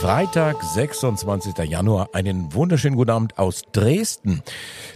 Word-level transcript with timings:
Freitag, 0.00 0.62
26. 0.62 1.58
Januar. 1.68 2.10
Einen 2.12 2.54
wunderschönen 2.54 2.94
guten 2.94 3.10
Abend 3.10 3.36
aus 3.36 3.62
Dresden. 3.72 4.44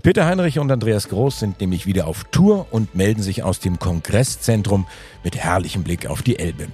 Peter 0.05 0.27
Heinrich 0.27 0.61
und 0.61 0.71
Andreas 0.71 1.09
Groß 1.09 1.41
sind 1.41 1.61
nämlich 1.61 1.87
wieder 1.87 2.07
auf 2.07 2.23
Tour 2.31 2.69
und 2.71 2.95
melden 2.95 3.21
sich 3.21 3.43
aus 3.43 3.59
dem 3.59 3.81
Kongresszentrum 3.81 4.87
mit 5.25 5.37
herrlichem 5.37 5.83
Blick 5.83 6.07
auf 6.07 6.23
die 6.23 6.39
Elbe. 6.39 6.69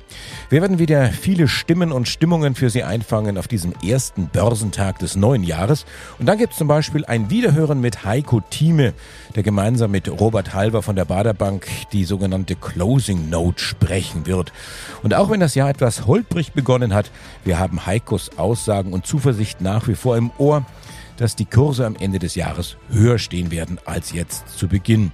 Wir 0.50 0.60
werden 0.60 0.78
wieder 0.78 1.06
viele 1.10 1.48
Stimmen 1.48 1.92
und 1.92 2.08
Stimmungen 2.08 2.54
für 2.54 2.70
Sie 2.70 2.82
einfangen 2.82 3.38
auf 3.38 3.48
diesem 3.48 3.72
ersten 3.82 4.28
Börsentag 4.28 4.98
des 4.98 5.16
neuen 5.16 5.42
Jahres. 5.42 5.86
Und 6.18 6.26
dann 6.26 6.38
gibt 6.38 6.52
es 6.52 6.58
zum 6.58 6.68
Beispiel 6.68 7.04
ein 7.06 7.30
Wiederhören 7.30 7.80
mit 7.80 8.04
Heiko 8.04 8.40
Thieme, 8.40 8.94
der 9.34 9.42
gemeinsam 9.42 9.90
mit 9.90 10.08
Robert 10.08 10.54
Halver 10.54 10.82
von 10.82 10.96
der 10.96 11.04
Baderbank 11.04 11.66
die 11.92 12.04
sogenannte 12.04 12.56
Closing 12.56 13.30
Note 13.30 13.62
sprechen 13.62 14.26
wird. 14.26 14.52
Und 15.02 15.14
auch 15.14 15.30
wenn 15.30 15.40
das 15.40 15.54
Jahr 15.54 15.70
etwas 15.70 16.06
holprig 16.06 16.52
begonnen 16.52 16.94
hat, 16.94 17.10
wir 17.44 17.58
haben 17.58 17.86
Heikos 18.18 18.38
Aussagen 18.38 18.92
und 18.92 19.06
Zuversicht 19.06 19.60
nach 19.60 19.86
wie 19.86 19.94
vor 19.94 20.16
im 20.16 20.30
Ohr, 20.38 20.64
dass 21.16 21.36
die 21.36 21.44
Kurse 21.44 21.86
am 21.86 21.96
Ende 21.96 22.18
des 22.18 22.34
Jahres 22.34 22.76
höher 22.90 23.18
stehen 23.18 23.50
werden 23.50 23.78
als 23.84 24.12
jetzt 24.12 24.58
zu 24.58 24.68
Beginn. 24.68 25.12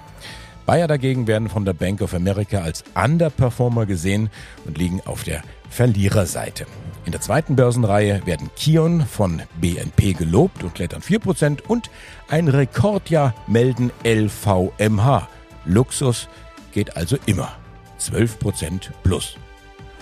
Bayer 0.66 0.88
dagegen 0.88 1.28
werden 1.28 1.50
von 1.50 1.66
der 1.66 1.74
Bank 1.74 2.02
of 2.02 2.14
America 2.14 2.60
als 2.60 2.84
Underperformer 2.96 3.86
gesehen 3.86 4.30
und 4.66 4.78
liegen 4.78 5.02
auf 5.06 5.24
der 5.24 5.42
Verliererseite. 5.70 6.66
In 7.06 7.12
der 7.12 7.22
zweiten 7.22 7.56
Börsenreihe 7.56 8.22
werden 8.26 8.52
Kion 8.56 9.06
von 9.06 9.42
BNP 9.60 10.14
gelobt 10.14 10.64
und 10.64 10.76
klettern 10.76 11.02
4% 11.02 11.64
und 11.68 11.90
ein 12.30 12.48
Rekordjahr 12.48 13.34
melden 13.48 13.92
LVMH. 14.04 15.28
Luxus 15.66 16.28
geht 16.72 16.96
also 16.96 17.18
immer. 17.26 17.54
12% 18.00 18.90
plus. 19.04 19.36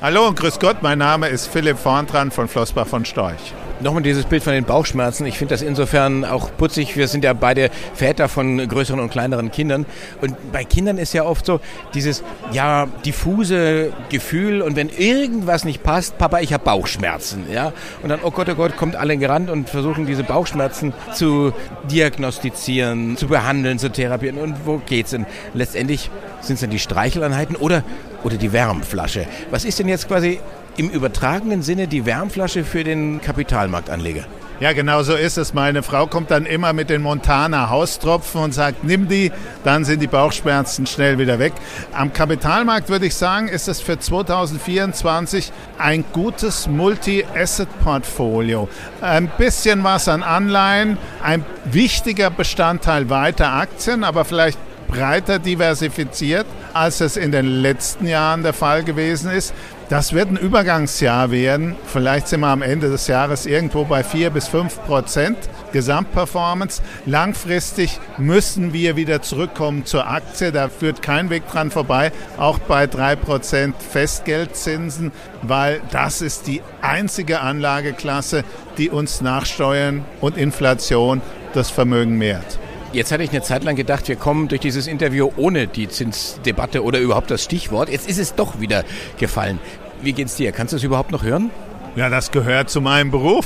Hallo 0.02 0.30
und 0.30 0.40
grüß 0.40 0.60
Gott, 0.60 0.78
mein 0.82 0.98
Name 0.98 1.28
ist 1.28 1.48
Philipp 1.48 1.78
Vorntran 1.78 2.32
von 2.32 2.48
Flossbach 2.48 2.88
von 2.88 3.04
Storch. 3.04 3.54
Nochmal 3.82 4.02
dieses 4.02 4.24
Bild 4.24 4.44
von 4.44 4.54
den 4.54 4.64
Bauchschmerzen. 4.64 5.26
Ich 5.26 5.38
finde 5.38 5.54
das 5.54 5.62
insofern 5.62 6.24
auch 6.24 6.52
putzig. 6.58 6.96
Wir 6.96 7.10
sind 7.10 7.26
ja 7.26 7.34
beide 7.34 7.70
Väter 7.96 8.30
von 8.30 8.66
größeren 8.66 9.02
und 9.02 9.10
kleineren 9.10 9.52
Kindern. 9.52 9.86
Und 10.22 10.52
bei 10.54 10.64
Kindern 10.64 10.98
ist 10.98 11.14
ja 11.14 11.26
oft 11.26 11.46
so 11.46 11.60
dieses, 11.94 12.24
ja, 12.54 12.88
diffuse 13.06 13.92
Gefühl. 14.08 14.62
Und 14.62 14.78
wenn 14.78 14.88
irgendwas 14.88 15.66
nicht 15.66 15.84
passt, 15.84 16.18
Papa, 16.18 16.40
ich 16.40 16.54
habe 16.54 16.64
Bauchschmerzen. 16.64 17.46
Ja? 17.52 17.74
Und 18.02 18.08
dann, 18.08 18.20
oh 18.24 18.32
Gott, 18.32 18.48
oh 18.50 18.56
Gott, 18.56 18.78
kommt 18.78 18.96
alle 18.96 19.18
gerannt 19.18 19.50
und 19.50 19.70
versuchen 19.70 20.06
diese 20.06 20.24
Bauchschmerzen 20.24 20.94
zu 21.14 21.52
diagnostizieren, 21.92 23.18
zu 23.18 23.28
behandeln, 23.28 23.80
zu 23.80 23.90
therapieren. 23.92 24.38
Und 24.38 24.66
wo 24.66 24.78
geht's 24.86 25.12
denn? 25.12 25.26
Letztendlich 25.54 26.10
sind 26.42 26.56
es 26.56 26.62
dann 26.62 26.70
die 26.70 26.80
Streicheleinheiten 26.80 27.56
oder, 27.56 27.84
oder 28.24 28.38
die 28.38 28.54
Wärmflasche. 28.54 29.28
Was 29.52 29.66
ist 29.66 29.80
denn 29.80 29.88
jetzt 29.88 30.08
quasi 30.08 30.40
im 30.80 30.90
übertragenen 30.90 31.62
Sinne 31.62 31.88
die 31.88 32.06
Wärmflasche 32.06 32.64
für 32.64 32.86
den 32.86 33.20
Kapitalmarktanleger. 33.20 34.24
Ja, 34.62 34.72
genau 34.74 35.04
so 35.04 35.14
ist 35.14 35.38
es. 35.38 35.54
Meine 35.54 35.84
Frau 35.84 36.08
kommt 36.08 36.32
dann 36.32 36.46
immer 36.46 36.74
mit 36.74 36.90
den 36.90 37.02
Montana 37.02 37.70
Haustropfen 37.70 38.42
und 38.42 38.54
sagt, 38.54 38.84
nimm 38.84 39.08
die, 39.10 39.32
dann 39.64 39.86
sind 39.86 40.02
die 40.02 40.08
Bauchschmerzen 40.08 40.86
schnell 40.86 41.18
wieder 41.18 41.40
weg. 41.40 41.54
Am 41.94 42.12
Kapitalmarkt 42.14 42.90
würde 42.90 43.06
ich 43.06 43.16
sagen, 43.16 43.48
ist 43.50 43.68
es 43.68 43.82
für 43.82 44.00
2024 44.00 45.52
ein 45.78 46.06
gutes 46.14 46.68
Multi-Asset-Portfolio. 46.68 48.70
Ein 49.02 49.30
bisschen 49.38 49.84
was 49.84 50.08
an 50.08 50.24
Anleihen, 50.24 50.98
ein 51.24 51.44
wichtiger 51.66 52.30
Bestandteil 52.30 53.10
weiter 53.10 53.52
Aktien, 53.54 54.06
aber 54.06 54.26
vielleicht 54.26 54.60
breiter 54.90 55.40
diversifiziert, 55.40 56.46
als 56.74 57.00
es 57.00 57.16
in 57.16 57.32
den 57.32 57.46
letzten 57.46 58.08
Jahren 58.08 58.44
der 58.44 58.54
Fall 58.54 58.84
gewesen 58.84 59.32
ist. 59.32 59.54
Das 59.90 60.14
wird 60.14 60.30
ein 60.30 60.38
Übergangsjahr 60.38 61.32
werden. 61.32 61.76
Vielleicht 61.88 62.28
sind 62.28 62.42
wir 62.42 62.50
am 62.50 62.62
Ende 62.62 62.92
des 62.92 63.08
Jahres 63.08 63.48
irgendwo 63.48 63.86
bei 63.86 64.04
4 64.04 64.30
bis 64.30 64.48
5 64.48 64.86
Prozent 64.86 65.38
Gesamtperformance. 65.72 66.84
Langfristig 67.08 68.00
müssen 68.20 68.72
wir 68.72 68.96
wieder 68.96 69.24
zurückkommen 69.24 69.86
zur 69.86 70.08
Aktie. 70.08 70.52
Da 70.52 70.70
führt 70.70 71.02
kein 71.02 71.32
Weg 71.32 71.48
dran 71.48 71.72
vorbei. 71.72 72.12
Auch 72.38 72.60
bei 72.60 72.86
3 72.86 73.16
Prozent 73.16 73.76
Festgeldzinsen, 73.82 75.12
weil 75.42 75.82
das 75.92 76.22
ist 76.22 76.46
die 76.46 76.62
einzige 76.82 77.40
Anlageklasse, 77.40 78.44
die 78.78 78.92
uns 78.92 79.22
nach 79.22 79.48
Steuern 79.48 80.06
und 80.22 80.38
Inflation 80.38 81.22
das 81.54 81.72
Vermögen 81.72 82.16
mehrt. 82.16 82.60
Jetzt 82.92 83.12
hatte 83.12 83.22
ich 83.22 83.30
eine 83.30 83.44
Zeit 83.44 83.64
lang 83.64 83.76
gedacht, 83.76 84.08
wir 84.08 84.16
kommen 84.16 84.48
durch 84.48 84.62
dieses 84.62 84.88
Interview 84.88 85.30
ohne 85.38 85.68
die 85.68 85.88
Zinsdebatte 85.88 86.84
oder 86.84 86.98
überhaupt 87.00 87.30
das 87.30 87.44
Stichwort. 87.44 87.88
Jetzt 87.90 88.10
ist 88.10 88.18
es 88.18 88.34
doch 88.34 88.60
wieder 88.60 88.84
gefallen. 89.20 89.60
Wie 90.02 90.14
geht's 90.14 90.36
dir? 90.36 90.52
Kannst 90.52 90.74
du 90.74 90.78
es 90.78 90.84
überhaupt 90.84 91.12
noch 91.12 91.22
hören? 91.22 91.52
Ja, 91.96 92.10
das 92.10 92.32
gehört 92.32 92.70
zu 92.72 92.82
meinem 92.82 93.12
Beruf. 93.12 93.46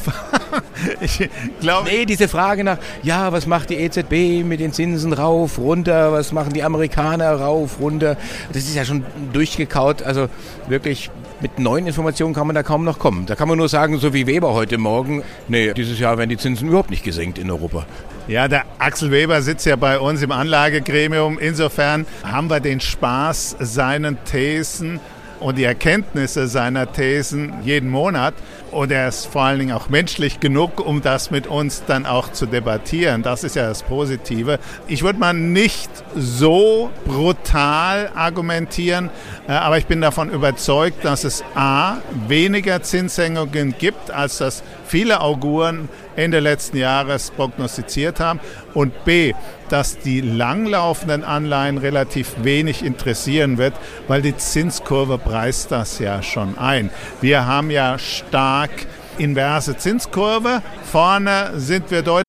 ich 1.02 1.30
glaube. 1.60 1.90
Nee, 1.90 2.06
diese 2.06 2.30
Frage 2.30 2.64
nach, 2.64 2.78
ja, 3.02 3.34
was 3.34 3.46
macht 3.46 3.70
die 3.70 3.76
EZB 3.76 4.46
mit 4.46 4.62
den 4.62 4.72
Zinsen 4.72 5.12
rauf, 5.12 5.58
runter, 5.58 6.14
was 6.14 6.32
machen 6.32 6.54
die 6.54 6.64
Amerikaner 6.64 7.34
rauf, 7.34 7.80
runter? 7.82 8.16
Das 8.54 8.64
ist 8.64 8.76
ja 8.76 8.86
schon 8.86 9.04
durchgekaut. 9.34 10.04
Also 10.04 10.30
wirklich 10.68 11.10
mit 11.44 11.60
neuen 11.60 11.86
Informationen 11.86 12.34
kann 12.34 12.48
man 12.48 12.56
da 12.56 12.64
kaum 12.64 12.86
noch 12.86 12.98
kommen. 12.98 13.26
Da 13.26 13.36
kann 13.36 13.50
man 13.50 13.58
nur 13.58 13.68
sagen, 13.68 14.00
so 14.00 14.14
wie 14.14 14.26
Weber 14.26 14.54
heute 14.54 14.78
Morgen, 14.78 15.24
nee, 15.50 15.74
dieses 15.74 16.00
Jahr 16.00 16.18
werden 16.18 16.30
die 16.30 16.38
Zinsen 16.38 16.70
überhaupt 16.70 16.90
nicht 16.90 17.04
gesenkt 17.04 17.38
in 17.38 17.52
Europa. 17.52 17.86
Ja, 18.30 18.48
der 18.48 18.64
Axel 18.80 19.12
Weber 19.12 19.42
sitzt 19.42 19.66
ja 19.66 19.76
bei 19.76 20.00
uns 20.00 20.22
im 20.22 20.32
Anlagegremium. 20.32 21.38
Insofern 21.38 22.06
haben 22.24 22.50
wir 22.50 22.62
den 22.62 22.80
Spaß, 22.80 23.58
seinen 23.60 24.24
Thesen 24.24 25.02
und 25.42 25.58
die 25.58 25.66
Erkenntnisse 25.66 26.48
seiner 26.48 26.90
Thesen 26.90 27.54
jeden 27.66 27.90
Monat. 27.90 28.34
Und 28.74 28.92
er 28.92 29.08
ist 29.08 29.28
vor 29.28 29.44
allen 29.44 29.60
Dingen 29.60 29.72
auch 29.72 29.88
menschlich 29.90 30.40
genug, 30.40 30.80
um 30.80 31.02
das 31.02 31.30
mit 31.30 31.46
uns 31.46 31.84
dann 31.86 32.08
auch 32.08 32.32
zu 32.32 32.48
debattieren. 32.48 33.22
Das 33.22 33.44
ist 33.44 33.56
ja 33.56 33.68
das 33.68 33.84
Positive. 33.84 34.60
Ich 34.88 35.04
würde 35.04 35.20
mal 35.20 35.34
nicht 35.34 35.92
so 36.16 36.90
brutal 37.06 38.10
argumentieren, 38.16 39.12
äh, 39.48 39.52
aber 39.52 39.78
ich 39.78 39.86
bin 39.86 40.02
davon 40.02 40.30
überzeugt, 40.30 41.06
dass 41.06 41.24
es 41.24 41.44
A, 41.54 41.98
weniger 42.28 42.82
Zinssenkungen 42.82 43.76
gibt, 43.78 44.10
als 44.10 44.40
das 44.40 44.64
viele 44.94 45.22
Auguren 45.22 45.90
Ende 46.16 46.40
letzten 46.40 46.78
Jahres 46.78 47.32
prognostiziert 47.32 48.20
haben. 48.20 48.40
Und 48.76 49.06
B, 49.06 49.34
dass 49.70 49.98
die 49.98 50.22
langlaufenden 50.22 51.24
Anleihen 51.24 51.80
relativ 51.80 52.36
wenig 52.44 52.86
interessieren 52.86 53.58
wird, 53.58 53.74
weil 54.08 54.22
die 54.22 54.38
Zinskurve 54.38 55.18
preist 55.18 55.72
das 55.72 55.98
ja 55.98 56.22
schon 56.22 56.60
ein. 56.60 56.92
Wir 57.22 57.48
haben 57.48 57.72
ja 57.72 57.98
stark 57.98 58.70
inverse 59.18 59.76
Zinskurve. 59.78 60.62
Vorne 60.84 61.54
sind 61.56 61.90
wir 61.90 62.04
deutlich. 62.04 62.24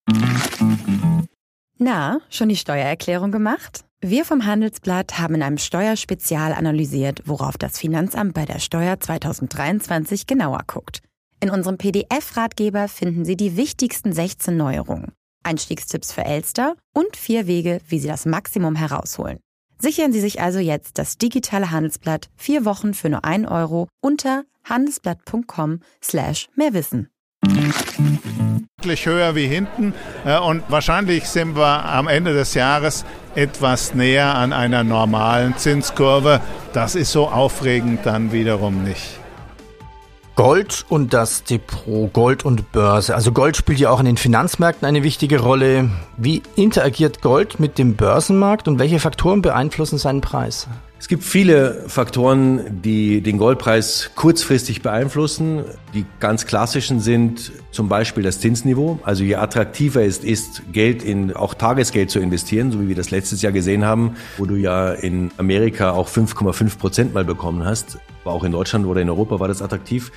Na, 1.77 2.17
schon 2.31 2.49
die 2.49 2.55
Steuererklärung 2.55 3.31
gemacht? 3.31 3.81
Wir 4.01 4.25
vom 4.25 4.43
Handelsblatt 4.43 5.19
haben 5.19 5.35
in 5.35 5.43
einem 5.43 5.59
Steuerspezial 5.59 6.51
analysiert, 6.51 7.21
worauf 7.25 7.59
das 7.59 7.77
Finanzamt 7.77 8.33
bei 8.33 8.45
der 8.45 8.57
Steuer 8.57 8.99
2023 8.99 10.25
genauer 10.25 10.61
guckt. 10.65 11.03
In 11.45 11.51
unserem 11.51 11.77
PDF-Ratgeber 11.77 12.87
finden 12.87 13.23
Sie 13.23 13.37
die 13.37 13.55
wichtigsten 13.55 14.13
16 14.13 14.57
Neuerungen, 14.57 15.11
Einstiegstipps 15.43 16.11
für 16.11 16.25
Elster 16.25 16.75
und 16.91 17.15
vier 17.15 17.45
Wege, 17.45 17.81
wie 17.87 17.99
Sie 17.99 18.07
das 18.07 18.25
Maximum 18.25 18.73
herausholen. 18.73 19.37
Sichern 19.77 20.11
Sie 20.11 20.21
sich 20.21 20.41
also 20.41 20.57
jetzt 20.57 20.97
das 20.97 21.19
digitale 21.19 21.69
Handelsblatt 21.69 22.29
vier 22.35 22.65
Wochen 22.65 22.95
für 22.95 23.11
nur 23.11 23.25
ein 23.25 23.45
Euro 23.45 23.87
unter 24.01 24.45
handelsblatt.com 24.63 25.81
slash 26.01 26.49
mehrwissen 26.55 27.09
höher 28.83 29.35
wie 29.35 29.47
hinten 29.47 29.93
äh, 30.25 30.39
und 30.39 30.63
wahrscheinlich 30.69 31.27
sind 31.27 31.55
wir 31.55 31.85
am 31.85 32.07
Ende 32.07 32.33
des 32.33 32.55
Jahres 32.55 33.05
etwas 33.35 33.93
näher 33.93 34.35
an 34.35 34.51
einer 34.51 34.83
normalen 34.83 35.57
Zinskurve. 35.57 36.39
Das 36.73 36.95
ist 36.95 37.11
so 37.11 37.27
aufregend 37.27 38.03
dann 38.03 38.31
wiederum 38.31 38.83
nicht. 38.83 39.19
Gold 40.35 40.85
und 40.89 41.13
das 41.13 41.45
Depot, 41.45 42.11
Gold 42.11 42.43
und 42.43 42.73
Börse. 42.73 43.15
Also 43.15 43.31
Gold 43.31 43.55
spielt 43.55 43.79
ja 43.79 43.89
auch 43.89 44.01
in 44.01 44.05
den 44.05 44.17
Finanzmärkten 44.17 44.85
eine 44.85 45.01
wichtige 45.01 45.39
Rolle. 45.39 45.89
Wie 46.17 46.43
interagiert 46.57 47.21
Gold 47.21 47.61
mit 47.61 47.77
dem 47.77 47.95
Börsenmarkt 47.95 48.67
und 48.67 48.77
welche 48.77 48.99
Faktoren 48.99 49.41
beeinflussen 49.41 49.97
seinen 49.97 50.19
Preis? 50.19 50.67
Es 50.99 51.07
gibt 51.07 51.23
viele 51.23 51.85
Faktoren, 51.87 52.81
die 52.81 53.21
den 53.21 53.37
Goldpreis 53.37 54.11
kurzfristig 54.15 54.81
beeinflussen. 54.81 55.63
Die 55.93 56.05
ganz 56.19 56.45
klassischen 56.45 56.99
sind 56.99 57.53
zum 57.71 57.87
Beispiel 57.87 58.23
das 58.23 58.41
Zinsniveau. 58.41 58.99
Also 59.03 59.23
je 59.23 59.35
attraktiver 59.35 60.01
es 60.03 60.17
ist, 60.17 60.63
Geld 60.73 61.01
in 61.01 61.33
auch 61.33 61.53
Tagesgeld 61.53 62.09
zu 62.09 62.19
investieren, 62.19 62.73
so 62.73 62.81
wie 62.81 62.89
wir 62.89 62.95
das 62.95 63.09
letztes 63.09 63.41
Jahr 63.41 63.53
gesehen 63.53 63.85
haben, 63.85 64.17
wo 64.37 64.45
du 64.45 64.55
ja 64.55 64.91
in 64.91 65.31
Amerika 65.37 65.91
auch 65.91 66.09
5,5 66.09 66.77
Prozent 66.77 67.13
mal 67.13 67.23
bekommen 67.23 67.63
hast. 67.63 67.99
Auch 68.25 68.43
in 68.43 68.51
Deutschland 68.51 68.85
oder 68.85 69.01
in 69.01 69.09
Europa 69.09 69.39
war 69.39 69.47
das 69.47 69.61
attraktiv 69.61 70.11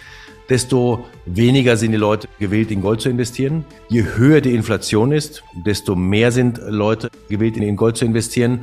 desto 0.48 1.04
weniger 1.26 1.76
sind 1.76 1.92
die 1.92 1.98
Leute 1.98 2.26
gewillt, 2.38 2.70
in 2.70 2.80
Gold 2.80 3.00
zu 3.02 3.10
investieren. 3.10 3.66
Je 3.88 4.02
höher 4.16 4.40
die 4.40 4.54
Inflation 4.54 5.12
ist, 5.12 5.42
desto 5.54 5.94
mehr 5.94 6.32
sind 6.32 6.58
Leute 6.66 7.10
gewillt, 7.28 7.58
in 7.58 7.76
Gold 7.76 7.98
zu 7.98 8.06
investieren. 8.06 8.60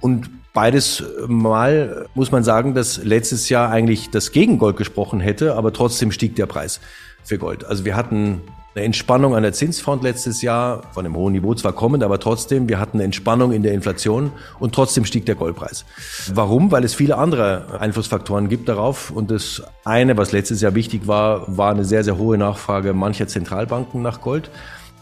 Und 0.00 0.28
Beides 0.54 1.02
Mal 1.26 2.08
muss 2.14 2.30
man 2.30 2.44
sagen, 2.44 2.74
dass 2.74 3.02
letztes 3.02 3.48
Jahr 3.48 3.70
eigentlich 3.70 4.10
das 4.10 4.32
gegen 4.32 4.58
Gold 4.58 4.76
gesprochen 4.76 5.18
hätte, 5.18 5.54
aber 5.56 5.72
trotzdem 5.72 6.12
stieg 6.12 6.36
der 6.36 6.44
Preis 6.44 6.78
für 7.24 7.38
Gold. 7.38 7.64
Also 7.64 7.86
wir 7.86 7.96
hatten 7.96 8.42
eine 8.74 8.84
Entspannung 8.84 9.34
an 9.34 9.42
der 9.42 9.52
Zinsfront 9.52 10.02
letztes 10.02 10.40
Jahr, 10.42 10.82
von 10.92 11.04
einem 11.04 11.16
hohen 11.16 11.32
Niveau 11.32 11.54
zwar 11.54 11.72
kommend, 11.72 12.02
aber 12.02 12.18
trotzdem, 12.18 12.68
wir 12.68 12.78
hatten 12.78 12.98
eine 12.98 13.04
Entspannung 13.04 13.52
in 13.52 13.62
der 13.62 13.74
Inflation 13.74 14.32
und 14.58 14.74
trotzdem 14.74 15.04
stieg 15.04 15.26
der 15.26 15.34
Goldpreis. 15.34 15.84
Warum? 16.32 16.70
Weil 16.70 16.84
es 16.84 16.94
viele 16.94 17.18
andere 17.18 17.78
Einflussfaktoren 17.80 18.48
gibt 18.48 18.68
darauf. 18.68 19.10
Und 19.10 19.30
das 19.30 19.62
eine, 19.84 20.16
was 20.16 20.32
letztes 20.32 20.60
Jahr 20.60 20.74
wichtig 20.74 21.06
war, 21.06 21.56
war 21.56 21.70
eine 21.70 21.84
sehr, 21.84 22.04
sehr 22.04 22.16
hohe 22.16 22.38
Nachfrage 22.38 22.94
mancher 22.94 23.28
Zentralbanken 23.28 24.02
nach 24.02 24.20
Gold 24.20 24.50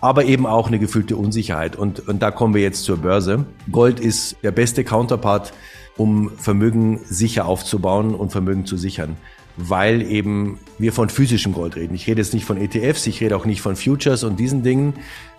aber 0.00 0.24
eben 0.24 0.46
auch 0.46 0.68
eine 0.68 0.78
gefühlte 0.78 1.16
Unsicherheit. 1.16 1.76
Und, 1.76 2.08
und 2.08 2.22
da 2.22 2.30
kommen 2.30 2.54
wir 2.54 2.62
jetzt 2.62 2.84
zur 2.84 2.98
Börse. 2.98 3.44
Gold 3.70 4.00
ist 4.00 4.36
der 4.42 4.50
beste 4.50 4.82
Counterpart, 4.82 5.52
um 5.96 6.30
Vermögen 6.36 7.00
sicher 7.04 7.46
aufzubauen 7.46 8.14
und 8.14 8.32
Vermögen 8.32 8.64
zu 8.64 8.76
sichern. 8.78 9.16
Weil 9.62 10.02
eben 10.02 10.58
wir 10.78 10.92
von 10.92 11.08
physischem 11.08 11.52
Gold 11.52 11.76
reden. 11.76 11.94
Ich 11.94 12.06
rede 12.06 12.20
jetzt 12.20 12.34
nicht 12.34 12.44
von 12.44 12.56
ETFs, 12.56 13.06
ich 13.06 13.20
rede 13.20 13.36
auch 13.36 13.44
nicht 13.44 13.60
von 13.60 13.76
Futures 13.76 14.24
und 14.24 14.40
diesen 14.40 14.62
Dingen. 14.62 14.94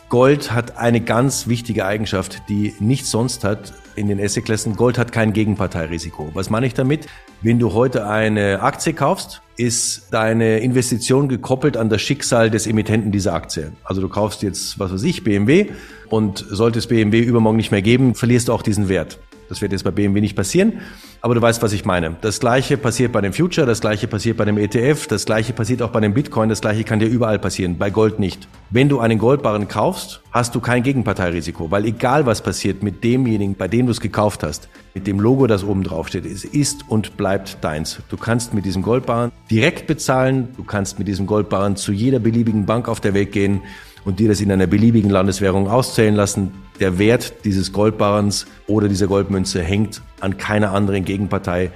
Gold 0.10 0.52
hat 0.52 0.78
eine 0.78 1.00
ganz 1.00 1.48
wichtige 1.48 1.86
Eigenschaft, 1.86 2.42
die 2.50 2.76
nichts 2.80 3.12
sonst 3.12 3.46
hat 3.46 3.74
in 3.96 4.10
den 4.10 4.20
Assetklassen. 4.20 4.76
Gold 4.76 4.98
hat 4.98 5.14
kein 5.14 5.32
Gegenparteirisiko. 5.32 6.30
Was 6.34 6.50
meine 6.50 6.66
ich 6.66 6.74
damit? 6.74 7.08
Wenn 7.42 7.60
du 7.60 7.72
heute 7.72 8.06
eine 8.06 8.62
Aktie 8.62 8.92
kaufst, 8.92 9.42
ist 9.56 10.08
deine 10.12 10.60
Investition 10.60 11.30
gekoppelt 11.30 11.78
an 11.78 11.90
das 11.90 12.02
Schicksal 12.02 12.50
des 12.50 12.68
Emittenten 12.68 13.14
dieser 13.14 13.34
Aktie. 13.34 13.72
Also 13.86 14.02
du 14.02 14.10
kaufst 14.10 14.44
jetzt, 14.44 14.78
was 14.80 14.92
weiß 14.92 15.04
ich, 15.04 15.24
BMW 15.24 15.68
und 16.10 16.46
sollte 16.50 16.80
es 16.80 16.88
BMW 16.88 17.20
übermorgen 17.22 17.56
nicht 17.58 17.72
mehr 17.72 17.82
geben, 17.82 18.14
verlierst 18.14 18.50
du 18.50 18.54
auch 18.54 18.64
diesen 18.64 18.90
Wert. 18.90 19.18
Das 19.52 19.62
wird 19.62 19.74
jetzt 19.74 19.84
bei 19.84 19.92
BMW 19.92 20.22
nicht 20.22 20.38
passieren, 20.38 20.80
aber 21.20 21.36
du 21.36 21.42
weißt, 21.42 21.62
was 21.62 21.74
ich 21.74 21.84
meine. 21.84 22.16
Das 22.22 22.40
gleiche 22.40 22.78
passiert 22.78 23.12
bei 23.12 23.20
dem 23.20 23.34
Future, 23.34 23.68
das 23.68 23.82
gleiche 23.82 24.08
passiert 24.08 24.38
bei 24.38 24.46
dem 24.46 24.58
ETF, 24.58 25.08
das 25.08 25.26
gleiche 25.26 25.52
passiert 25.52 25.82
auch 25.82 25.90
bei 25.90 26.00
dem 26.00 26.14
Bitcoin, 26.14 26.48
das 26.48 26.62
gleiche 26.62 26.86
kann 26.86 27.00
dir 27.00 27.10
überall 27.10 27.38
passieren, 27.38 27.78
bei 27.78 27.90
Gold 27.90 28.18
nicht. 28.18 28.48
Wenn 28.70 28.88
du 28.88 29.02
einen 29.02 29.20
Goldbarren 29.20 29.68
kaufst, 29.68 30.22
hast 30.32 30.56
du 30.56 30.62
kein 30.62 30.84
Gegenparteirisiko, 30.84 31.70
weil 31.70 31.84
egal 31.84 32.26
was 32.26 32.42
passiert 32.42 32.82
mit 32.82 33.04
demjenigen, 33.04 33.56
bei 33.56 33.68
dem 33.68 33.88
du 33.88 33.92
es 33.92 34.00
gekauft 34.00 34.42
hast, 34.42 34.70
mit 34.94 35.06
dem 35.06 35.20
Logo, 35.20 35.48
das 35.48 35.66
oben 35.66 35.84
drauf 35.84 36.08
steht, 36.08 36.26
es 36.26 36.46
ist 36.46 36.86
und 36.88 37.18
bleibt 37.18 37.58
deins. 37.62 38.00
Du 38.08 38.16
kannst 38.16 38.54
mit 38.54 38.64
diesem 38.64 38.84
Goldbarren 38.84 39.34
direkt 39.50 39.88
bezahlen, 39.88 40.48
du 40.56 40.64
kannst 40.64 40.98
mit 40.98 41.10
diesem 41.10 41.26
Goldbarren 41.26 41.76
zu 41.76 41.92
jeder 41.92 42.20
beliebigen 42.20 42.66
Bank 42.66 42.88
auf 42.88 43.02
der 43.02 43.14
Welt 43.14 43.34
gehen 43.34 43.60
und 44.06 44.20
dir 44.20 44.30
das 44.30 44.40
in 44.40 44.50
einer 44.50 44.68
beliebigen 44.68 45.10
Landeswährung 45.10 45.68
auszählen 45.68 46.16
lassen. 46.16 46.52
Der 46.82 46.98
Wert 46.98 47.46
dieses 47.46 47.74
Goldbarrens 47.74 48.48
oder 48.66 48.88
dieser 48.88 49.06
Goldmünze 49.06 49.62
hängt 49.62 50.02
an 50.20 50.38
keiner 50.38 50.72
anderen 50.72 51.06
Gegenpartei, 51.06 51.72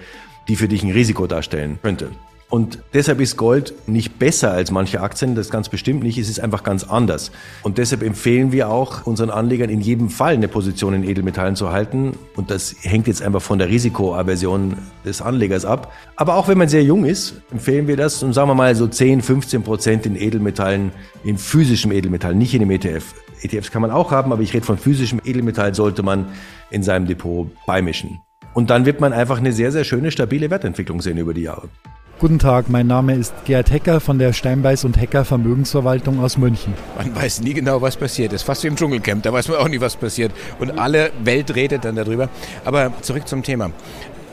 die 0.47 0.55
für 0.55 0.67
dich 0.67 0.83
ein 0.83 0.89
Risiko 0.89 1.27
darstellen 1.27 1.77
könnte. 1.83 2.09
Und 2.55 2.79
deshalb 2.93 3.19
ist 3.19 3.35
Gold 3.35 3.73
nicht 3.85 4.17
besser 4.17 4.53
als 4.53 4.71
manche 4.71 5.01
Aktien, 5.01 5.35
das 5.35 5.49
ganz 5.49 5.67
bestimmt 5.67 6.03
nicht, 6.03 6.17
es 6.17 6.29
ist 6.29 6.39
einfach 6.39 6.63
ganz 6.63 6.85
anders. 6.85 7.33
Und 7.63 7.77
deshalb 7.77 8.01
empfehlen 8.01 8.53
wir 8.53 8.69
auch 8.69 9.05
unseren 9.05 9.29
Anlegern 9.29 9.69
in 9.69 9.81
jedem 9.81 10.07
Fall 10.09 10.35
eine 10.35 10.47
Position 10.47 10.93
in 10.93 11.03
Edelmetallen 11.03 11.57
zu 11.57 11.73
halten. 11.73 12.13
Und 12.37 12.51
das 12.51 12.73
hängt 12.79 13.07
jetzt 13.07 13.21
einfach 13.21 13.41
von 13.41 13.59
der 13.59 13.67
Risikoaversion 13.67 14.77
des 15.03 15.21
Anlegers 15.21 15.65
ab. 15.65 15.91
Aber 16.15 16.35
auch 16.35 16.47
wenn 16.47 16.57
man 16.57 16.69
sehr 16.69 16.81
jung 16.81 17.03
ist, 17.03 17.41
empfehlen 17.51 17.89
wir 17.89 17.97
das 17.97 18.23
und 18.23 18.31
sagen 18.31 18.47
wir 18.47 18.55
mal 18.55 18.73
so 18.73 18.87
10, 18.87 19.21
15 19.21 19.63
Prozent 19.63 20.05
in 20.05 20.15
Edelmetallen, 20.15 20.93
in 21.25 21.37
physischem 21.37 21.91
Edelmetall, 21.91 22.35
nicht 22.35 22.53
in 22.53 22.61
dem 22.61 22.71
ETF. 22.71 23.15
ETFs 23.41 23.69
kann 23.69 23.81
man 23.81 23.91
auch 23.91 24.11
haben, 24.11 24.31
aber 24.31 24.43
ich 24.43 24.53
rede 24.53 24.65
von 24.65 24.77
physischem 24.77 25.19
Edelmetall, 25.25 25.75
sollte 25.75 26.03
man 26.03 26.27
in 26.71 26.83
seinem 26.83 27.05
Depot 27.05 27.49
beimischen. 27.67 28.21
Und 28.53 28.69
dann 28.69 28.85
wird 28.85 29.01
man 29.01 29.11
einfach 29.11 29.39
eine 29.39 29.51
sehr, 29.51 29.73
sehr 29.73 29.83
schöne, 29.83 30.09
stabile 30.09 30.49
Wertentwicklung 30.49 31.01
sehen 31.01 31.17
über 31.17 31.33
die 31.33 31.41
Jahre. 31.41 31.67
Guten 32.17 32.39
Tag, 32.39 32.69
mein 32.69 32.87
Name 32.87 33.13
ist 33.13 33.33
Gerd 33.43 33.69
Hecker 33.69 33.99
von 33.99 34.17
der 34.19 34.31
Steinbeiß 34.31 34.85
und 34.85 34.95
Hecker 34.97 35.25
Vermögensverwaltung 35.25 36.23
aus 36.23 36.37
München. 36.37 36.73
Man 36.97 37.13
weiß 37.13 37.41
nie 37.41 37.53
genau, 37.53 37.81
was 37.81 37.97
passiert. 37.97 38.31
Ist 38.31 38.43
fast 38.43 38.63
wie 38.63 38.67
im 38.67 38.77
Dschungelcamp, 38.77 39.21
da 39.23 39.33
weiß 39.33 39.49
man 39.49 39.57
auch 39.57 39.67
nie, 39.67 39.81
was 39.81 39.97
passiert. 39.97 40.31
Und 40.59 40.79
alle 40.79 41.11
Welt 41.25 41.53
redet 41.55 41.83
dann 41.83 41.97
darüber. 41.97 42.29
Aber 42.63 42.93
zurück 43.01 43.27
zum 43.27 43.43
Thema. 43.43 43.71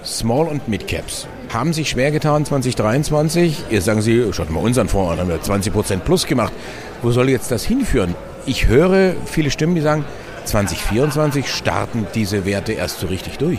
Small 0.04 0.46
und 0.46 0.68
Mid 0.68 0.86
Caps 0.86 1.26
haben 1.52 1.72
sich 1.72 1.90
schwer 1.90 2.12
getan 2.12 2.44
2023. 2.44 3.64
Jetzt 3.70 3.86
sagen 3.86 4.00
Sie, 4.00 4.32
schaut 4.32 4.50
mal 4.50 4.60
unseren 4.60 4.86
Fonds 4.86 5.14
an, 5.14 5.18
haben 5.18 5.28
wir 5.28 5.42
20 5.42 5.72
Prozent 5.72 6.04
plus 6.04 6.28
gemacht. 6.28 6.52
Wo 7.02 7.10
soll 7.10 7.30
jetzt 7.30 7.50
das 7.50 7.64
hinführen? 7.64 8.14
Ich 8.46 8.68
höre 8.68 9.14
viele 9.26 9.50
Stimmen, 9.50 9.74
die 9.74 9.80
sagen, 9.80 10.04
2024 10.44 11.52
starten 11.52 12.06
diese 12.14 12.44
Werte 12.44 12.74
erst 12.74 13.00
so 13.00 13.08
richtig 13.08 13.38
durch. 13.38 13.58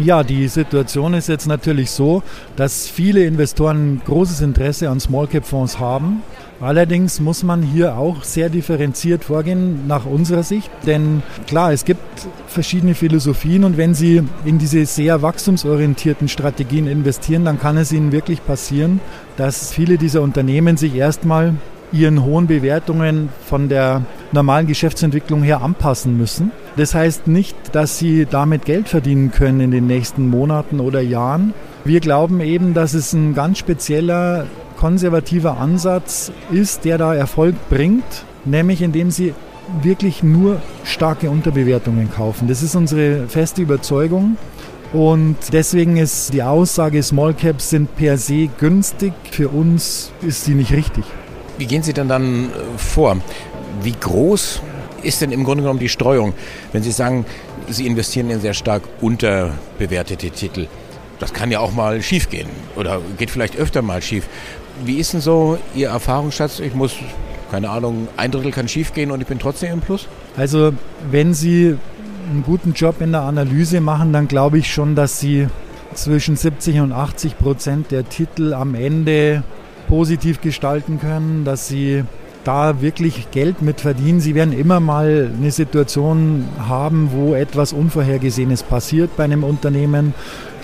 Ja, 0.00 0.24
die 0.24 0.48
Situation 0.48 1.14
ist 1.14 1.28
jetzt 1.28 1.46
natürlich 1.46 1.90
so, 1.92 2.24
dass 2.56 2.88
viele 2.88 3.24
Investoren 3.24 4.02
großes 4.04 4.40
Interesse 4.40 4.90
an 4.90 4.98
Small 4.98 5.28
Cap 5.28 5.44
Fonds 5.44 5.78
haben. 5.78 6.22
Allerdings 6.60 7.20
muss 7.20 7.44
man 7.44 7.62
hier 7.62 7.96
auch 7.96 8.24
sehr 8.24 8.48
differenziert 8.48 9.24
vorgehen 9.24 9.86
nach 9.86 10.04
unserer 10.04 10.42
Sicht, 10.42 10.70
denn 10.86 11.22
klar, 11.46 11.72
es 11.72 11.84
gibt 11.84 12.00
verschiedene 12.48 12.94
Philosophien 12.94 13.64
und 13.64 13.76
wenn 13.76 13.94
Sie 13.94 14.22
in 14.44 14.58
diese 14.58 14.84
sehr 14.86 15.22
wachstumsorientierten 15.22 16.28
Strategien 16.28 16.88
investieren, 16.88 17.44
dann 17.44 17.60
kann 17.60 17.76
es 17.76 17.92
Ihnen 17.92 18.12
wirklich 18.12 18.44
passieren, 18.44 19.00
dass 19.36 19.72
viele 19.72 19.98
dieser 19.98 20.22
Unternehmen 20.22 20.76
sich 20.76 20.94
erstmal 20.94 21.54
ihren 21.92 22.24
hohen 22.24 22.46
Bewertungen 22.46 23.28
von 23.46 23.68
der 23.68 24.02
normalen 24.32 24.66
Geschäftsentwicklung 24.66 25.42
her 25.42 25.62
anpassen 25.62 26.16
müssen. 26.16 26.50
Das 26.76 26.94
heißt 26.94 27.28
nicht, 27.28 27.56
dass 27.72 27.98
sie 27.98 28.26
damit 28.28 28.64
Geld 28.64 28.88
verdienen 28.88 29.30
können 29.30 29.60
in 29.60 29.70
den 29.70 29.86
nächsten 29.86 30.28
Monaten 30.28 30.80
oder 30.80 31.00
Jahren. 31.00 31.54
Wir 31.84 32.00
glauben 32.00 32.40
eben, 32.40 32.74
dass 32.74 32.94
es 32.94 33.12
ein 33.12 33.34
ganz 33.34 33.58
spezieller 33.58 34.46
konservativer 34.76 35.58
Ansatz 35.58 36.32
ist, 36.50 36.84
der 36.84 36.98
da 36.98 37.14
Erfolg 37.14 37.54
bringt, 37.70 38.24
nämlich 38.44 38.82
indem 38.82 39.10
sie 39.10 39.34
wirklich 39.82 40.22
nur 40.22 40.60
starke 40.82 41.30
Unterbewertungen 41.30 42.10
kaufen. 42.10 42.48
Das 42.48 42.62
ist 42.62 42.74
unsere 42.74 43.28
feste 43.28 43.62
Überzeugung. 43.62 44.36
Und 44.92 45.36
deswegen 45.52 45.96
ist 45.96 46.32
die 46.32 46.42
Aussage, 46.42 47.02
Small 47.02 47.34
Caps 47.34 47.70
sind 47.70 47.96
per 47.96 48.16
se 48.16 48.48
günstig. 48.58 49.12
Für 49.30 49.48
uns 49.48 50.12
ist 50.22 50.44
sie 50.44 50.54
nicht 50.54 50.72
richtig. 50.72 51.04
Wie 51.58 51.66
gehen 51.66 51.82
Sie 51.82 51.92
denn 51.92 52.08
dann 52.08 52.46
äh, 52.46 52.78
vor? 52.78 53.16
Wie 53.82 53.92
groß 53.92 54.60
ist 55.02 55.20
denn 55.20 55.32
im 55.32 55.44
Grunde 55.44 55.62
genommen 55.62 55.80
die 55.80 55.88
Streuung, 55.88 56.32
wenn 56.72 56.82
Sie 56.82 56.92
sagen, 56.92 57.26
Sie 57.68 57.86
investieren 57.86 58.30
in 58.30 58.40
sehr 58.40 58.54
stark 58.54 58.82
unterbewertete 59.00 60.30
Titel? 60.30 60.66
Das 61.18 61.32
kann 61.32 61.50
ja 61.50 61.60
auch 61.60 61.72
mal 61.72 62.02
schief 62.02 62.28
gehen 62.28 62.48
oder 62.76 63.00
geht 63.18 63.30
vielleicht 63.30 63.56
öfter 63.56 63.82
mal 63.82 64.02
schief. 64.02 64.26
Wie 64.84 64.98
ist 64.98 65.12
denn 65.12 65.20
so 65.20 65.58
Ihr 65.74 65.88
Erfahrungsschatz? 65.88 66.58
Ich 66.58 66.74
muss 66.74 66.96
keine 67.50 67.70
Ahnung, 67.70 68.08
ein 68.16 68.32
Drittel 68.32 68.50
kann 68.50 68.66
schiefgehen 68.66 69.12
und 69.12 69.20
ich 69.20 69.28
bin 69.28 69.38
trotzdem 69.38 69.74
im 69.74 69.80
Plus? 69.80 70.08
Also 70.36 70.72
wenn 71.08 71.34
Sie 71.34 71.76
einen 72.28 72.42
guten 72.42 72.72
Job 72.72 73.00
in 73.00 73.12
der 73.12 73.22
Analyse 73.22 73.80
machen, 73.80 74.12
dann 74.12 74.26
glaube 74.26 74.58
ich 74.58 74.72
schon, 74.72 74.96
dass 74.96 75.20
Sie 75.20 75.46
zwischen 75.94 76.34
70 76.34 76.80
und 76.80 76.92
80 76.92 77.38
Prozent 77.38 77.92
der 77.92 78.08
Titel 78.08 78.54
am 78.54 78.74
Ende 78.74 79.44
positiv 79.88 80.40
gestalten 80.40 80.98
können, 81.00 81.44
dass 81.44 81.68
Sie 81.68 82.04
da 82.44 82.80
wirklich 82.80 83.30
Geld 83.30 83.62
mit 83.62 83.80
verdienen. 83.80 84.20
Sie 84.20 84.34
werden 84.34 84.52
immer 84.52 84.80
mal 84.80 85.30
eine 85.36 85.50
Situation 85.50 86.46
haben, 86.58 87.10
wo 87.12 87.34
etwas 87.34 87.72
Unvorhergesehenes 87.72 88.62
passiert 88.62 89.16
bei 89.16 89.24
einem 89.24 89.44
Unternehmen. 89.44 90.14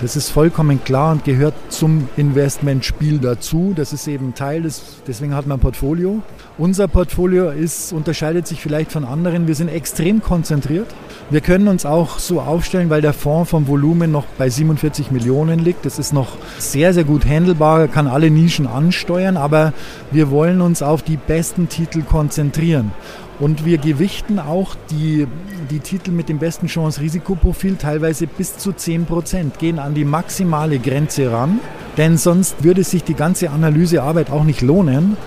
Das 0.01 0.15
ist 0.15 0.29
vollkommen 0.31 0.83
klar 0.83 1.11
und 1.11 1.25
gehört 1.25 1.53
zum 1.69 2.09
Investmentspiel 2.17 3.19
dazu. 3.19 3.73
Das 3.75 3.93
ist 3.93 4.07
eben 4.07 4.33
Teil 4.33 4.63
des, 4.63 4.81
deswegen 5.05 5.35
hat 5.35 5.45
man 5.45 5.59
ein 5.59 5.61
Portfolio. 5.61 6.23
Unser 6.57 6.87
Portfolio 6.87 7.51
ist, 7.51 7.93
unterscheidet 7.93 8.47
sich 8.47 8.61
vielleicht 8.61 8.91
von 8.91 9.05
anderen. 9.05 9.47
Wir 9.47 9.53
sind 9.53 9.67
extrem 9.67 10.23
konzentriert. 10.23 10.87
Wir 11.29 11.41
können 11.41 11.67
uns 11.67 11.85
auch 11.85 12.17
so 12.17 12.41
aufstellen, 12.41 12.89
weil 12.89 13.01
der 13.01 13.13
Fonds 13.13 13.51
vom 13.51 13.67
Volumen 13.67 14.11
noch 14.11 14.25
bei 14.39 14.49
47 14.49 15.11
Millionen 15.11 15.59
liegt. 15.59 15.85
Das 15.85 15.99
ist 15.99 16.13
noch 16.13 16.37
sehr, 16.57 16.93
sehr 16.93 17.03
gut 17.03 17.23
handelbar, 17.25 17.87
kann 17.87 18.07
alle 18.07 18.31
Nischen 18.31 18.65
ansteuern, 18.65 19.37
aber 19.37 19.71
wir 20.09 20.31
wollen 20.31 20.61
uns 20.61 20.81
auf 20.81 21.03
die 21.03 21.17
besten 21.17 21.69
Titel 21.71 22.03
konzentrieren. 22.03 22.91
Und 23.39 23.65
wir 23.65 23.79
gewichten 23.79 24.37
auch 24.37 24.75
die, 24.91 25.25
die 25.71 25.79
Titel 25.79 26.11
mit 26.11 26.29
dem 26.29 26.37
besten 26.37 26.67
Chance-Risikoprofil 26.67 27.77
teilweise 27.77 28.27
bis 28.27 28.57
zu 28.57 28.71
10 28.71 29.05
Prozent, 29.05 29.57
gehen 29.57 29.79
an 29.79 29.95
die 29.95 30.05
maximale 30.05 30.77
Grenze 30.77 31.31
ran. 31.31 31.59
Denn 31.97 32.17
sonst 32.17 32.63
würde 32.63 32.83
sich 32.83 33.03
die 33.03 33.15
ganze 33.15 33.49
Analysearbeit 33.49 34.29
auch 34.29 34.43
nicht 34.43 34.61
lohnen, 34.61 35.17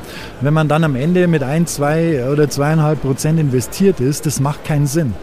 wenn 0.40 0.54
man 0.54 0.68
dann 0.68 0.84
am 0.84 0.94
Ende 0.94 1.26
mit 1.26 1.42
1, 1.42 1.74
2 1.74 2.30
oder 2.30 2.44
2,5 2.44 2.94
Prozent 2.96 3.40
investiert 3.40 4.00
ist. 4.00 4.26
Das 4.26 4.38
macht 4.38 4.64
keinen 4.64 4.86
Sinn. 4.86 5.14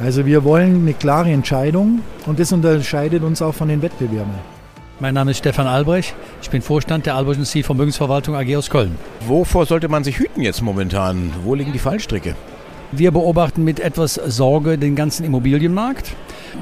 Also 0.00 0.24
wir 0.24 0.44
wollen 0.44 0.82
eine 0.82 0.94
klare 0.94 1.30
Entscheidung 1.30 2.00
und 2.26 2.38
das 2.38 2.52
unterscheidet 2.52 3.22
uns 3.22 3.42
auch 3.42 3.54
von 3.54 3.68
den 3.68 3.82
Wettbewerbern. 3.82 4.55
Mein 4.98 5.12
Name 5.12 5.32
ist 5.32 5.38
Stefan 5.38 5.66
Albrecht. 5.66 6.14
Ich 6.40 6.48
bin 6.48 6.62
Vorstand 6.62 7.04
der 7.04 7.16
Albrecht 7.16 7.44
Sie 7.44 7.62
Vermögensverwaltung 7.62 8.34
AG 8.34 8.56
aus 8.56 8.70
Köln. 8.70 8.96
Wovor 9.26 9.66
sollte 9.66 9.88
man 9.88 10.04
sich 10.04 10.18
hüten 10.18 10.40
jetzt 10.40 10.62
momentan? 10.62 11.34
Wo 11.44 11.54
liegen 11.54 11.74
die 11.74 11.78
Fallstricke? 11.78 12.34
Wir 12.92 13.10
beobachten 13.10 13.62
mit 13.62 13.78
etwas 13.78 14.14
Sorge 14.14 14.78
den 14.78 14.96
ganzen 14.96 15.24
Immobilienmarkt 15.26 16.14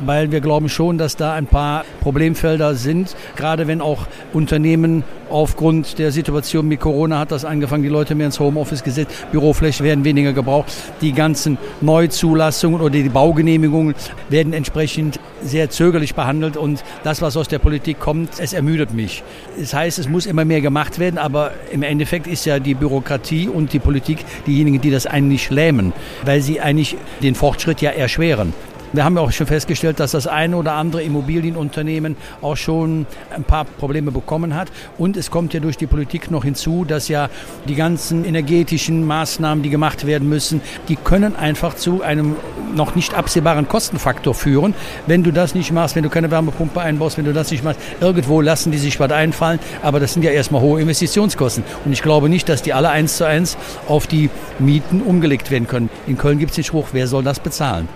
weil 0.04 0.30
wir 0.32 0.40
glauben 0.40 0.68
schon, 0.68 0.98
dass 0.98 1.16
da 1.16 1.32
ein 1.34 1.46
paar 1.46 1.84
Problemfelder 2.00 2.74
sind, 2.74 3.16
gerade 3.36 3.66
wenn 3.66 3.80
auch 3.80 4.06
Unternehmen 4.32 5.04
aufgrund 5.30 5.98
der 5.98 6.12
Situation 6.12 6.68
mit 6.68 6.80
Corona 6.80 7.18
hat 7.18 7.32
das 7.32 7.44
angefangen, 7.44 7.82
die 7.82 7.88
Leute 7.88 8.14
mehr 8.14 8.26
ins 8.26 8.38
Homeoffice 8.40 8.84
gesetzt, 8.84 9.26
Büroflächen 9.32 9.84
werden 9.84 10.04
weniger 10.04 10.32
gebraucht, 10.32 10.72
die 11.00 11.12
ganzen 11.12 11.58
Neuzulassungen 11.80 12.80
oder 12.80 12.90
die 12.90 13.08
Baugenehmigungen 13.08 13.94
werden 14.28 14.52
entsprechend 14.52 15.18
sehr 15.42 15.70
zögerlich 15.70 16.14
behandelt 16.14 16.56
und 16.56 16.84
das, 17.02 17.20
was 17.20 17.36
aus 17.36 17.48
der 17.48 17.58
Politik 17.58 18.00
kommt, 18.00 18.38
es 18.38 18.52
ermüdet 18.52 18.94
mich. 18.94 19.22
Das 19.58 19.74
heißt, 19.74 19.98
es 19.98 20.08
muss 20.08 20.26
immer 20.26 20.44
mehr 20.44 20.60
gemacht 20.60 20.98
werden, 20.98 21.18
aber 21.18 21.52
im 21.70 21.82
Endeffekt 21.82 22.26
ist 22.26 22.44
ja 22.44 22.58
die 22.58 22.74
Bürokratie 22.74 23.48
und 23.48 23.72
die 23.72 23.78
Politik 23.78 24.24
diejenigen, 24.46 24.80
die 24.80 24.90
das 24.90 25.06
eigentlich 25.06 25.50
lähmen, 25.50 25.92
weil 26.24 26.40
sie 26.40 26.60
eigentlich 26.60 26.96
den 27.22 27.34
Fortschritt 27.34 27.80
ja 27.80 27.90
erschweren. 27.90 28.52
Wir 28.94 29.04
haben 29.04 29.16
ja 29.16 29.22
auch 29.22 29.32
schon 29.32 29.48
festgestellt, 29.48 29.98
dass 29.98 30.12
das 30.12 30.28
eine 30.28 30.56
oder 30.56 30.74
andere 30.74 31.02
Immobilienunternehmen 31.02 32.14
auch 32.42 32.56
schon 32.56 33.06
ein 33.34 33.42
paar 33.42 33.64
Probleme 33.64 34.12
bekommen 34.12 34.54
hat. 34.54 34.68
Und 34.98 35.16
es 35.16 35.32
kommt 35.32 35.52
ja 35.52 35.58
durch 35.58 35.76
die 35.76 35.88
Politik 35.88 36.30
noch 36.30 36.44
hinzu, 36.44 36.84
dass 36.84 37.08
ja 37.08 37.28
die 37.66 37.74
ganzen 37.74 38.24
energetischen 38.24 39.04
Maßnahmen, 39.04 39.64
die 39.64 39.70
gemacht 39.70 40.06
werden 40.06 40.28
müssen, 40.28 40.60
die 40.86 40.94
können 40.94 41.34
einfach 41.34 41.74
zu 41.74 42.02
einem 42.02 42.36
noch 42.76 42.94
nicht 42.94 43.14
absehbaren 43.14 43.66
Kostenfaktor 43.66 44.32
führen. 44.32 44.74
Wenn 45.08 45.24
du 45.24 45.32
das 45.32 45.56
nicht 45.56 45.72
machst, 45.72 45.96
wenn 45.96 46.04
du 46.04 46.08
keine 46.08 46.30
Wärmepumpe 46.30 46.80
einbaust, 46.80 47.18
wenn 47.18 47.24
du 47.24 47.32
das 47.32 47.50
nicht 47.50 47.64
machst, 47.64 47.80
irgendwo 48.00 48.42
lassen 48.42 48.70
die 48.70 48.78
sich 48.78 49.00
was 49.00 49.10
einfallen. 49.10 49.58
Aber 49.82 49.98
das 49.98 50.12
sind 50.12 50.22
ja 50.22 50.30
erstmal 50.30 50.62
hohe 50.62 50.80
Investitionskosten. 50.80 51.64
Und 51.84 51.92
ich 51.92 52.02
glaube 52.02 52.28
nicht, 52.28 52.48
dass 52.48 52.62
die 52.62 52.72
alle 52.72 52.90
eins 52.90 53.16
zu 53.16 53.26
eins 53.26 53.56
auf 53.88 54.06
die 54.06 54.30
Mieten 54.60 55.02
umgelegt 55.02 55.50
werden 55.50 55.66
können. 55.66 55.90
In 56.06 56.16
Köln 56.16 56.38
gibt 56.38 56.50
es 56.50 56.54
den 56.54 56.64
Spruch, 56.64 56.90
wer 56.92 57.08
soll 57.08 57.24
das 57.24 57.40
bezahlen? 57.40 57.88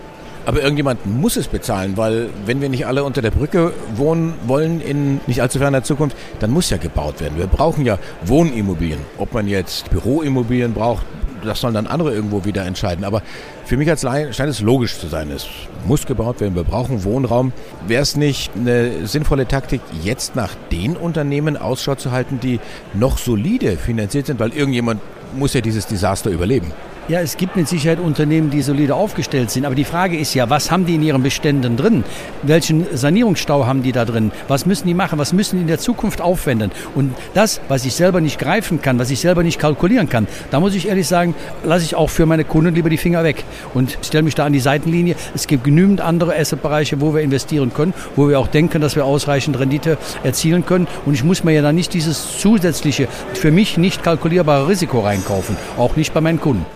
Aber 0.47 0.62
irgendjemand 0.62 1.04
muss 1.07 1.37
es 1.37 1.49
bezahlen, 1.49 1.97
weil 1.97 2.30
wenn 2.47 2.61
wir 2.61 2.68
nicht 2.68 2.87
alle 2.87 3.04
unter 3.04 3.21
der 3.21 3.30
Brücke 3.30 3.73
wohnen 3.95 4.35
wollen 4.47 4.80
in 4.80 5.21
nicht 5.26 5.42
allzu 5.42 5.59
ferner 5.59 5.83
Zukunft, 5.83 6.16
dann 6.40 6.50
muss 6.50 6.71
ja 6.71 6.78
gebaut 6.78 7.21
werden. 7.21 7.37
Wir 7.37 7.47
brauchen 7.47 7.85
ja 7.85 7.99
Wohnimmobilien. 8.25 9.00
Ob 9.18 9.35
man 9.35 9.47
jetzt 9.47 9.90
Büroimmobilien 9.90 10.73
braucht, 10.73 11.04
das 11.45 11.61
sollen 11.61 11.75
dann 11.75 11.87
andere 11.87 12.14
irgendwo 12.14 12.45
wieder 12.45 12.64
entscheiden. 12.64 13.04
Aber 13.04 13.23
für 13.64 13.76
mich 13.76 13.88
als 13.88 14.02
Laie 14.02 14.33
scheint 14.33 14.50
es 14.50 14.61
logisch 14.61 14.99
zu 14.99 15.09
sein. 15.09 15.30
Es 15.30 15.47
muss 15.87 16.07
gebaut 16.07 16.40
werden, 16.40 16.54
wir 16.54 16.64
brauchen 16.64 17.04
Wohnraum. 17.04 17.52
Wäre 17.87 18.02
es 18.02 18.16
nicht 18.16 18.50
eine 18.57 19.07
sinnvolle 19.07 19.47
Taktik, 19.47 19.80
jetzt 20.02 20.37
nach 20.37 20.54
den 20.73 20.97
Unternehmen 20.97 21.57
Ausschau 21.57 21.95
zu 21.95 22.11
halten, 22.11 22.40
die 22.40 22.61
noch 22.95 23.18
solide 23.18 23.76
finanziert 23.76 24.26
sind, 24.26 24.40
weil 24.40 24.52
irgendjemand 24.52 25.00
muss 25.37 25.54
ja 25.54 25.61
dieses 25.61 25.87
Desaster 25.87 26.30
überleben? 26.30 26.73
Ja, 27.08 27.20
es 27.20 27.38
gibt 27.38 27.56
mit 27.56 27.66
Sicherheit 27.66 28.00
Unternehmen, 28.00 28.50
die 28.50 28.60
solide 28.60 28.94
aufgestellt 28.94 29.50
sind. 29.50 29.64
Aber 29.64 29.74
die 29.74 29.84
Frage 29.84 30.18
ist 30.18 30.34
ja, 30.34 30.50
was 30.50 30.70
haben 30.70 30.84
die 30.84 30.96
in 30.96 31.02
ihren 31.02 31.22
Beständen 31.22 31.78
drin? 31.78 32.04
Welchen 32.42 32.84
Sanierungsstau 32.94 33.64
haben 33.64 33.82
die 33.82 33.92
da 33.92 34.04
drin? 34.04 34.30
Was 34.46 34.66
müssen 34.66 34.86
die 34.86 34.92
machen? 34.92 35.18
Was 35.18 35.32
müssen 35.32 35.56
die 35.56 35.62
in 35.62 35.68
der 35.68 35.78
Zukunft 35.78 36.20
aufwenden? 36.20 36.70
Und 36.94 37.14
das, 37.32 37.62
was 37.68 37.86
ich 37.86 37.94
selber 37.94 38.20
nicht 38.20 38.38
greifen 38.38 38.82
kann, 38.82 38.98
was 38.98 39.08
ich 39.10 39.20
selber 39.20 39.42
nicht 39.42 39.58
kalkulieren 39.58 40.10
kann, 40.10 40.28
da 40.50 40.60
muss 40.60 40.74
ich 40.74 40.86
ehrlich 40.86 41.08
sagen, 41.08 41.34
lasse 41.64 41.82
ich 41.82 41.94
auch 41.94 42.10
für 42.10 42.26
meine 42.26 42.44
Kunden 42.44 42.74
lieber 42.74 42.90
die 42.90 42.98
Finger 42.98 43.24
weg 43.24 43.42
und 43.72 43.96
stelle 44.02 44.24
mich 44.24 44.34
da 44.34 44.44
an 44.44 44.52
die 44.52 44.60
Seitenlinie. 44.60 45.16
Es 45.34 45.46
gibt 45.46 45.64
genügend 45.64 46.02
andere 46.02 46.36
Assetbereiche, 46.36 47.00
wo 47.00 47.14
wir 47.14 47.22
investieren 47.22 47.72
können, 47.72 47.94
wo 48.16 48.28
wir 48.28 48.38
auch 48.38 48.48
denken, 48.48 48.82
dass 48.82 48.96
wir 48.96 49.06
ausreichend 49.06 49.58
Rendite 49.58 49.96
erzielen 50.24 50.66
können. 50.66 50.86
Und 51.06 51.14
ich 51.14 51.24
muss 51.24 51.42
mir 51.42 51.52
ja 51.52 51.62
dann 51.62 51.74
nicht 51.74 51.94
dieses 51.94 52.38
zusätzliche, 52.38 53.08
für 53.32 53.50
mich 53.50 53.78
nicht 53.78 54.02
kalkulierbare 54.02 54.68
Risiko 54.68 55.00
reinkaufen, 55.00 55.56
auch 55.78 55.96
nicht 55.96 56.12
bei 56.12 56.20
meinen 56.20 56.38
Kunden. 56.38 56.66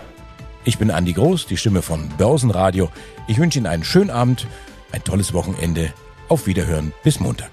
Ich 0.65 0.77
bin 0.77 0.91
Andi 0.91 1.11
Groß, 1.11 1.45
die 1.47 1.57
Stimme 1.57 1.81
von 1.81 2.07
Börsenradio. 2.17 2.89
Ich 3.27 3.37
wünsche 3.37 3.59
Ihnen 3.59 3.67
einen 3.67 3.83
schönen 3.83 4.09
Abend, 4.09 4.47
ein 4.93 5.03
tolles 5.03 5.33
Wochenende. 5.33 5.93
Auf 6.29 6.47
Wiederhören 6.47 6.93
bis 7.03 7.19
Montag. 7.19 7.51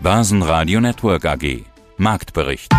Börsenradio 0.00 0.80
Network 0.80 1.24
AG. 1.24 1.64
Marktbericht. 1.98 2.72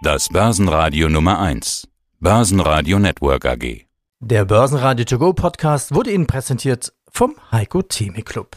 Das 0.00 0.28
Börsenradio 0.28 1.08
Nummer 1.08 1.40
1. 1.40 1.88
Börsenradio 2.20 3.00
Network 3.00 3.44
AG. 3.46 3.86
Der 4.20 4.44
Börsenradio 4.44 5.04
To 5.04 5.18
Go 5.18 5.32
Podcast 5.32 5.92
wurde 5.92 6.12
Ihnen 6.12 6.28
präsentiert 6.28 6.92
vom 7.10 7.34
Heiko 7.50 7.82
Theme 7.82 8.22
Club. 8.22 8.56